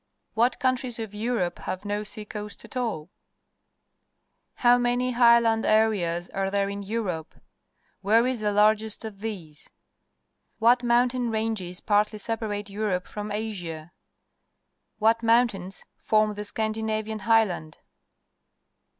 [0.33, 3.11] What countries of Europe have no sea coast at all?
[4.01, 7.35] / How many highland areas are there in Europe?
[8.01, 9.69] Where is the largest of these?
[10.57, 13.91] What mountain ranges partly separate Europe from Asia?
[14.97, 17.77] What mountains form the Scandinavian Highland